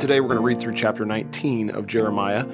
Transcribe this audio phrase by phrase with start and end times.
[0.00, 2.48] Today we're going to read through chapter 19 of Jeremiah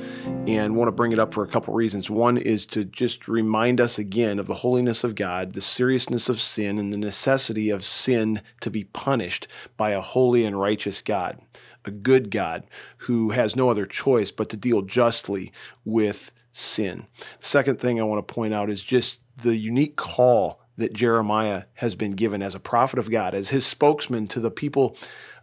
[0.48, 2.10] and want to bring it up for a couple reasons.
[2.10, 6.40] One is to just remind us again of the holiness of God, the seriousness of
[6.40, 9.46] sin, and the necessity of sin to be punished
[9.76, 11.40] by a holy and righteous God,
[11.84, 12.64] a good God
[12.98, 15.52] who has no other choice but to deal justly
[15.84, 17.06] with sin.
[17.38, 21.94] second thing I want to point out is just the unique call that Jeremiah has
[21.94, 24.96] been given as a prophet of God, as his spokesman to the people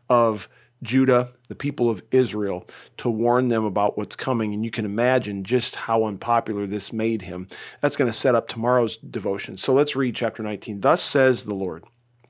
[0.10, 0.50] of
[0.84, 4.54] Judah, the people of Israel, to warn them about what's coming.
[4.54, 7.48] And you can imagine just how unpopular this made him.
[7.82, 9.58] That's going to set up tomorrow's devotion.
[9.58, 10.82] So let's read chapter 19.
[10.82, 11.84] Thus says the Lord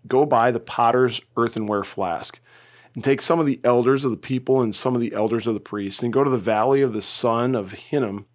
[0.08, 2.40] Go buy the potter's earthenware flask,
[2.94, 5.54] and take some of the elders of the people and some of the elders of
[5.54, 8.26] the priests, and go to the valley of the son of Hinnom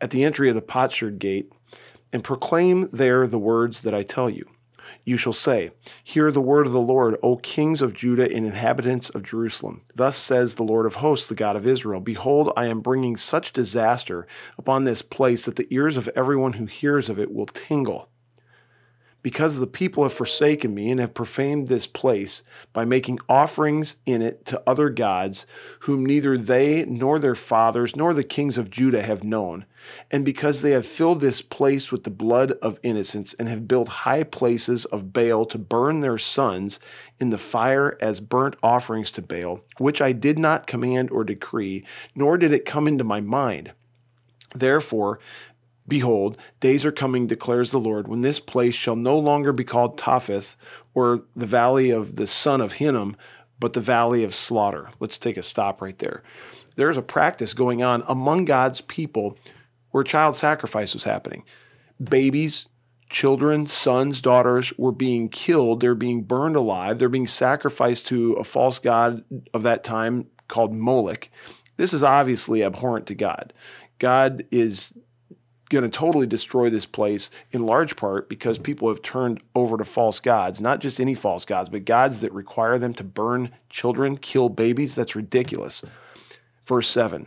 [0.00, 1.50] at the entry of the potsherd gate,
[2.12, 4.46] and proclaim there the words that I tell you
[5.04, 5.70] you shall say,
[6.02, 9.82] Hear the word of the Lord, O kings of Judah and inhabitants of Jerusalem.
[9.94, 13.52] Thus says the Lord of hosts, the God of Israel Behold, I am bringing such
[13.52, 14.26] disaster
[14.58, 18.08] upon this place that the ears of everyone who hears of it will tingle
[19.22, 22.42] because the people have forsaken me and have profaned this place
[22.72, 25.46] by making offerings in it to other gods,
[25.80, 29.64] whom neither they nor their fathers nor the kings of Judah have known,
[30.10, 33.88] and because they have filled this place with the blood of innocents and have built
[33.88, 36.80] high places of Baal to burn their sons
[37.20, 41.84] in the fire as burnt offerings to Baal, which I did not command or decree,
[42.14, 43.72] nor did it come into my mind.
[44.54, 45.18] Therefore,
[45.92, 49.98] Behold, days are coming, declares the Lord, when this place shall no longer be called
[49.98, 50.56] Topheth,
[50.94, 53.14] or the valley of the son of Hinnom,
[53.60, 54.88] but the valley of slaughter.
[55.00, 56.22] Let's take a stop right there.
[56.76, 59.36] There's a practice going on among God's people
[59.90, 61.44] where child sacrifice was happening.
[62.02, 62.64] Babies,
[63.10, 65.80] children, sons, daughters were being killed.
[65.80, 66.98] They're being burned alive.
[66.98, 71.28] They're being sacrificed to a false god of that time called Moloch.
[71.76, 73.52] This is obviously abhorrent to God.
[73.98, 74.94] God is
[75.72, 79.84] going to totally destroy this place in large part because people have turned over to
[79.84, 84.16] false gods, not just any false gods, but gods that require them to burn children,
[84.16, 84.94] kill babies.
[84.94, 85.82] That's ridiculous.
[86.66, 87.26] Verse 7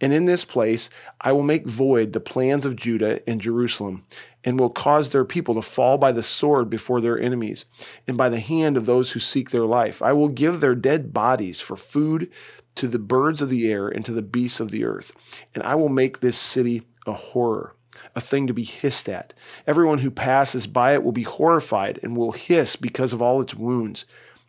[0.00, 0.90] And in this place
[1.20, 4.04] I will make void the plans of Judah and Jerusalem,
[4.44, 7.64] and will cause their people to fall by the sword before their enemies,
[8.06, 10.02] and by the hand of those who seek their life.
[10.02, 12.30] I will give their dead bodies for food
[12.74, 15.12] to the birds of the air and to the beasts of the earth,
[15.54, 17.74] and I will make this city a horror
[18.14, 19.34] a thing to be hissed at.
[19.66, 23.54] Everyone who passes by it will be horrified and will hiss because of all its
[23.54, 24.06] wounds.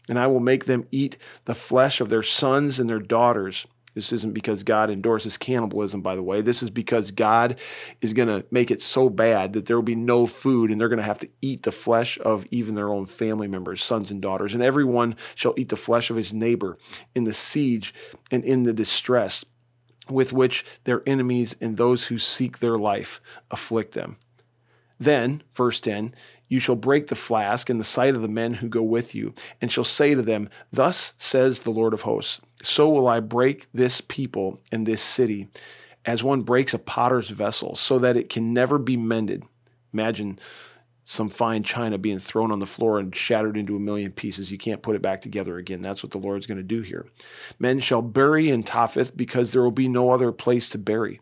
[0.09, 3.65] And I will make them eat the flesh of their sons and their daughters.
[3.95, 6.41] This isn't because God endorses cannibalism, by the way.
[6.41, 7.57] This is because God
[8.01, 10.89] is going to make it so bad that there will be no food and they're
[10.89, 14.21] going to have to eat the flesh of even their own family members, sons and
[14.21, 14.53] daughters.
[14.53, 16.77] And everyone shall eat the flesh of his neighbor
[17.15, 17.93] in the siege
[18.29, 19.45] and in the distress
[20.09, 23.21] with which their enemies and those who seek their life
[23.51, 24.17] afflict them.
[24.99, 26.13] Then, verse 10,
[26.47, 29.33] you shall break the flask in the sight of the men who go with you,
[29.61, 33.67] and shall say to them, Thus says the Lord of hosts, so will I break
[33.73, 35.49] this people and this city,
[36.05, 39.43] as one breaks a potter's vessel, so that it can never be mended.
[39.93, 40.39] Imagine
[41.05, 44.51] some fine china being thrown on the floor and shattered into a million pieces.
[44.51, 45.83] You can't put it back together again.
[45.83, 47.05] That's what the Lord's going to do here.
[47.59, 51.21] Men shall bury in Topheth because there will be no other place to bury.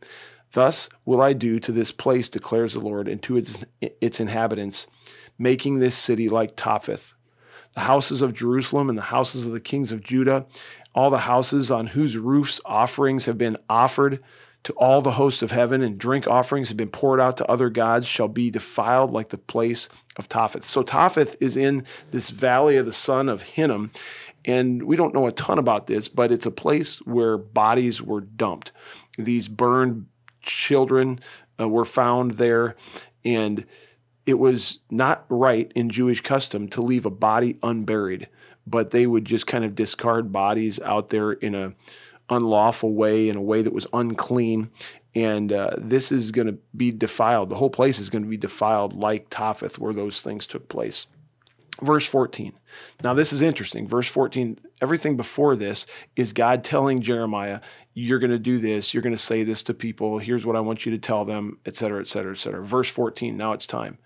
[0.54, 4.88] Thus will I do to this place, declares the Lord, and to its, its inhabitants,
[5.38, 7.14] making this city like Topheth.
[7.74, 10.46] The houses of Jerusalem and the houses of the kings of Judah,
[10.96, 14.24] all the houses on whose roofs offerings have been offered,
[14.64, 17.70] to all the host of heaven, and drink offerings have been poured out to other
[17.70, 20.64] gods, shall be defiled like the place of Topheth.
[20.64, 23.92] So Topheth is in this valley of the son of Hinnom.
[24.46, 28.22] And we don't know a ton about this, but it's a place where bodies were
[28.22, 28.72] dumped.
[29.18, 30.08] These burned
[30.42, 31.20] children
[31.60, 32.76] uh, were found there.
[33.24, 33.66] And
[34.26, 38.28] it was not right in Jewish custom to leave a body unburied,
[38.66, 41.74] but they would just kind of discard bodies out there in a
[42.34, 44.70] unlawful way, in a way that was unclean.
[45.16, 47.50] And uh, this is going to be defiled.
[47.50, 51.08] The whole place is going to be defiled like Topheth, where those things took place.
[51.82, 52.54] Verse 14.
[53.04, 53.88] Now, this is interesting.
[53.88, 55.86] Verse 14, everything before this
[56.16, 57.62] is God telling Jeremiah,
[57.94, 58.94] You're going to do this.
[58.94, 60.20] You're going to say this to people.
[60.20, 62.66] Here's what I want you to tell them, et cetera, et cetera, et cetera.
[62.66, 63.98] Verse 14, now it's time.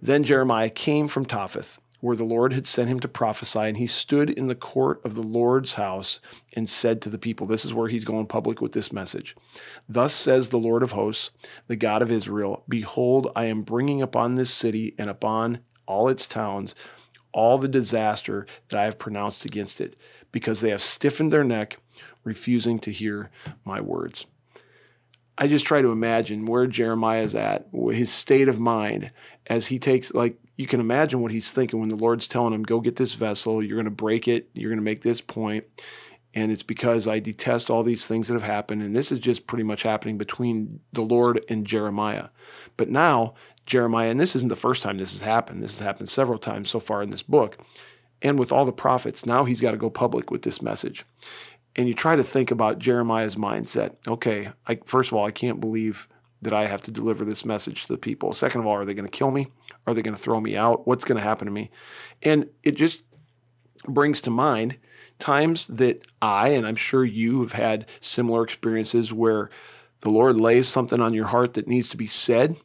[0.00, 3.86] Then Jeremiah came from Topheth where the Lord had sent him to prophesy, and he
[3.86, 6.20] stood in the court of the Lord's house
[6.54, 9.34] and said to the people, This is where he's going public with this message.
[9.88, 11.30] Thus says the Lord of hosts,
[11.66, 16.26] the God of Israel Behold, I am bringing upon this city and upon all its
[16.26, 16.74] towns
[17.32, 19.96] all the disaster that I have pronounced against it,
[20.32, 21.78] because they have stiffened their neck,
[22.24, 23.30] refusing to hear
[23.64, 24.26] my words.
[25.36, 29.12] I just try to imagine where Jeremiah is at, his state of mind
[29.46, 32.64] as he takes, like, you can imagine what he's thinking when the Lord's telling him,
[32.64, 35.64] Go get this vessel, you're going to break it, you're going to make this point.
[36.34, 38.82] And it's because I detest all these things that have happened.
[38.82, 42.28] And this is just pretty much happening between the Lord and Jeremiah.
[42.76, 43.34] But now,
[43.64, 46.68] Jeremiah, and this isn't the first time this has happened, this has happened several times
[46.68, 47.56] so far in this book.
[48.20, 51.04] And with all the prophets, now he's got to go public with this message
[51.76, 53.94] and you try to think about Jeremiah's mindset.
[54.06, 56.08] Okay, I, first of all, I can't believe
[56.40, 58.32] that I have to deliver this message to the people.
[58.32, 59.48] Second of all, are they going to kill me?
[59.86, 60.86] Are they going to throw me out?
[60.86, 61.70] What's going to happen to me?
[62.22, 63.02] And it just
[63.86, 64.78] brings to mind
[65.18, 69.50] times that I, and I'm sure you have had similar experiences where
[70.00, 72.56] the Lord lays something on your heart that needs to be said,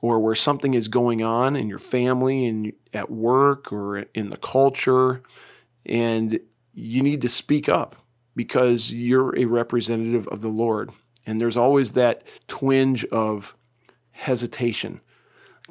[0.00, 4.36] or where something is going on in your family and at work or in the
[4.36, 5.22] culture,
[5.86, 6.40] and
[6.74, 7.94] you need to speak up
[8.34, 10.90] because you're a representative of the Lord.
[11.26, 13.56] And there's always that twinge of
[14.12, 15.00] hesitation.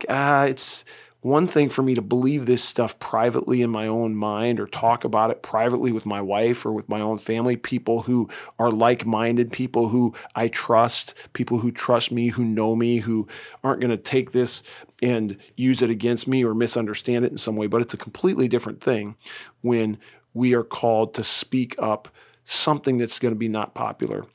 [0.09, 0.85] Ah, it's
[1.21, 5.03] one thing for me to believe this stuff privately in my own mind or talk
[5.03, 8.27] about it privately with my wife or with my own family, people who
[8.57, 13.27] are like minded, people who I trust, people who trust me, who know me, who
[13.63, 14.63] aren't going to take this
[15.03, 17.67] and use it against me or misunderstand it in some way.
[17.67, 19.15] But it's a completely different thing
[19.61, 19.99] when
[20.33, 22.09] we are called to speak up
[22.45, 24.25] something that's going to be not popular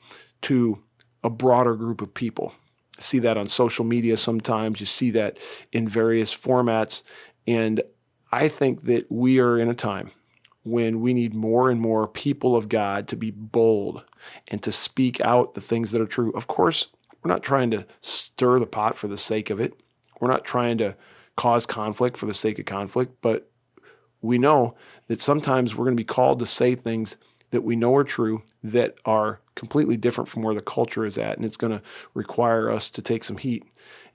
[0.43, 0.81] to
[1.27, 2.53] a broader group of people.
[2.99, 5.37] see that on social media sometimes, you see that
[5.71, 7.03] in various formats.
[7.45, 7.81] And
[8.31, 10.09] I think that we are in a time
[10.63, 14.03] when we need more and more people of God to be bold
[14.47, 16.31] and to speak out the things that are true.
[16.31, 16.87] Of course,
[17.21, 19.79] we're not trying to stir the pot for the sake of it.
[20.19, 20.95] We're not trying to
[21.35, 23.51] cause conflict for the sake of conflict, but
[24.21, 24.75] we know
[25.07, 27.17] that sometimes we're going to be called to say things
[27.51, 31.37] that we know are true that are completely different from where the culture is at.
[31.37, 31.81] And it's going to
[32.13, 33.63] require us to take some heat.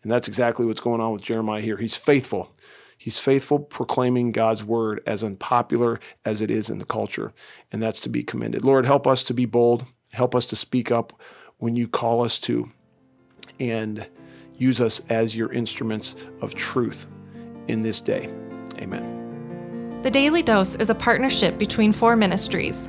[0.02, 1.76] And that's exactly what's going on with Jeremiah here.
[1.76, 2.54] He's faithful.
[2.98, 7.32] He's faithful proclaiming God's word as unpopular as it is in the culture.
[7.72, 8.64] And that's to be commended.
[8.64, 9.84] Lord, help us to be bold.
[10.12, 11.20] Help us to speak up
[11.58, 12.68] when you call us to.
[13.58, 14.06] And
[14.56, 17.06] use us as your instruments of truth
[17.68, 18.32] in this day.
[18.78, 20.00] Amen.
[20.02, 22.88] The Daily Dose is a partnership between four ministries.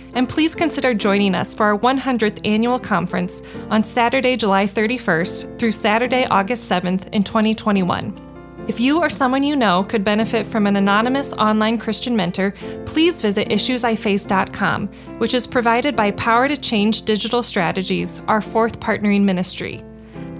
[0.13, 5.71] And please consider joining us for our 100th annual conference on Saturday, July 31st through
[5.71, 8.27] Saturday, August 7th in 2021.
[8.67, 12.51] If you or someone you know could benefit from an anonymous online Christian mentor,
[12.85, 14.87] please visit issuesiface.com,
[15.17, 19.83] which is provided by Power to Change Digital Strategies, our fourth partnering ministry.